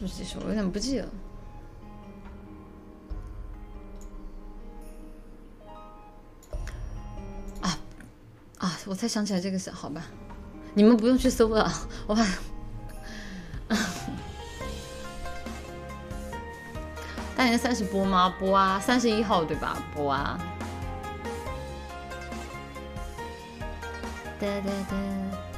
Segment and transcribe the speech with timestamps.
[0.00, 0.40] 不是这首？
[0.40, 1.08] 我有点不记得。
[7.60, 7.78] 啊
[8.58, 8.78] 啊！
[8.86, 10.02] 我才想起来这个是好吧？
[10.72, 11.70] 你们不用去搜了，
[12.06, 12.24] 我怕。
[17.36, 18.34] 大年三十播吗？
[18.38, 18.80] 播啊！
[18.80, 19.76] 三十一号对吧？
[19.94, 20.40] 播啊！
[24.38, 25.49] 哒哒哒。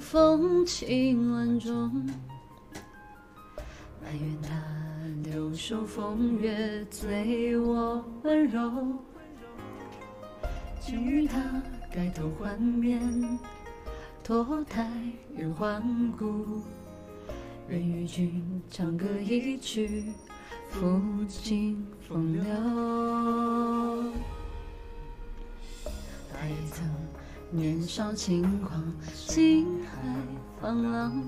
[0.00, 1.90] 风情万种，
[4.02, 4.50] 埋怨他
[5.22, 8.98] 留守风月，醉我温柔。
[10.80, 11.40] 给予他
[11.92, 13.38] 改头换面，
[14.24, 14.90] 脱胎
[15.36, 15.80] 与换
[16.12, 16.62] 骨。
[17.68, 20.12] 愿与君长歌一曲，
[20.72, 23.89] 抚尽风流。
[27.52, 28.80] 年少轻狂，
[29.12, 29.98] 心海
[30.60, 31.20] 放浪，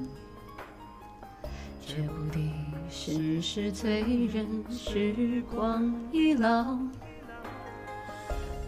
[1.81, 2.53] 却不敌
[2.89, 6.79] 世事催人，时光易老。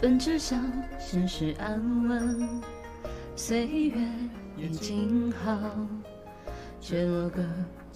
[0.01, 0.61] 本只想
[0.99, 2.61] 现实安稳，
[3.37, 3.97] 岁月
[4.57, 5.57] 也静好，
[6.81, 7.45] 却落个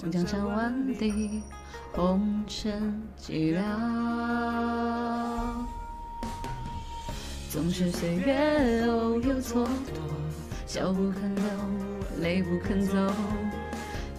[0.09, 1.42] 江山万里，
[1.92, 3.62] 红尘寂寥。
[7.59, 9.67] 总是岁月偶有蹉跎，
[10.64, 11.42] 笑不肯流，
[12.23, 12.95] 泪不肯走，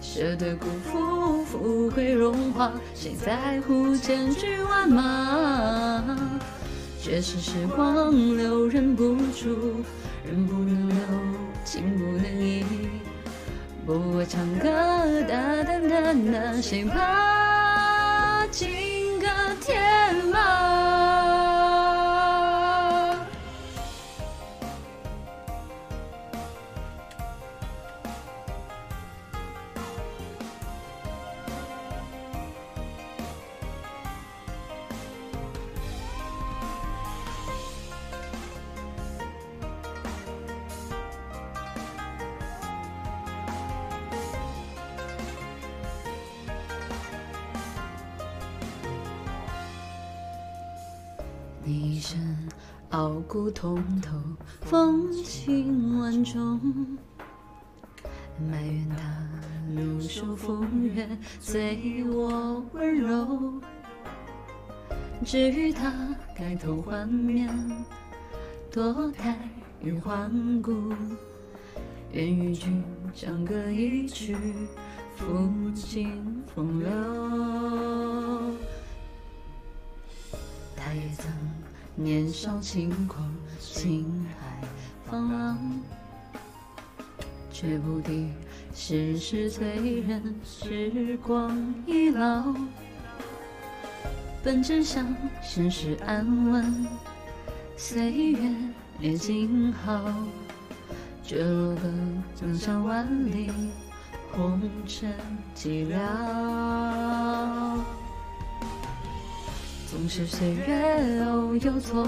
[0.02, 6.18] 舍得辜负富贵荣华，谁在乎千军万马？
[7.00, 9.82] 却是时光留人不住，
[10.22, 10.96] 人不能留，
[11.64, 12.62] 情不能移，
[13.86, 14.68] 不过唱歌
[15.22, 17.39] 哒哒哒哒，谁怕？
[51.64, 52.18] 一身
[52.90, 54.16] 傲骨通透，
[54.62, 56.60] 风情万种。
[58.50, 59.28] 埋怨他
[59.74, 61.06] 留守风月，
[61.38, 63.60] 醉我温柔。
[65.24, 65.92] 至于他
[66.34, 67.50] 改头换面，
[68.70, 69.38] 脱胎
[69.82, 70.72] 与换骨。
[72.12, 72.82] 愿与君
[73.14, 74.34] 长歌一曲，
[75.18, 77.19] 抚尽风流。
[80.90, 81.30] 他也曾
[81.94, 84.66] 年少轻狂，心海
[85.04, 85.56] 放浪，
[87.48, 88.32] 却不敌
[88.74, 91.56] 世事催人，时光
[91.86, 92.52] 易老。
[94.42, 95.06] 本只想
[95.40, 96.88] 现实安稳，
[97.76, 98.50] 岁月
[98.98, 100.12] 也静好，
[101.22, 101.82] 却落个
[102.34, 103.52] 江山万里，
[104.32, 105.14] 红尘
[105.54, 106.00] 寂寥。
[109.90, 112.06] 总是岁月偶有蹉跎，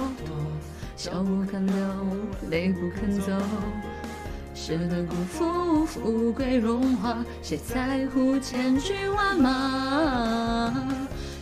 [0.94, 1.75] 笑不肯流，
[2.48, 3.32] 泪不肯走，
[4.54, 10.72] 舍得辜负富贵荣华，谁在乎千军万马？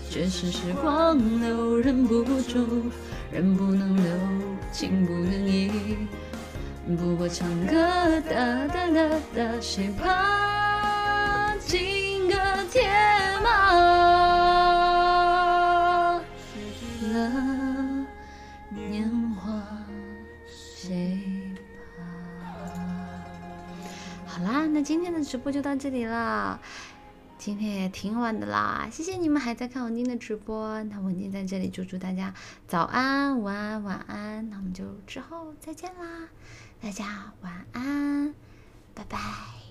[0.09, 2.91] 却是时光留，忍不住，
[3.31, 4.05] 人不能留，
[4.73, 5.71] 情不能移，
[6.97, 7.75] 不过唱歌
[8.23, 10.70] 哒哒哒哒，谁怕？
[24.83, 26.61] 今天的直播就到这里了，
[27.39, 32.35] 今天也挺晚的啦，谢谢你们还在看文静的直播，那文静在这里祝祝大家
[32.67, 36.29] 早安、午安、晚安，那我们就之后再见啦，
[36.81, 38.35] 大家晚安，
[38.95, 39.70] 拜拜。